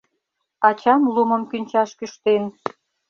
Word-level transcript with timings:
Ачам 0.67 1.01
лумым 1.13 1.43
кӱнчаш 1.49 1.89
кӱштен. 1.99 2.43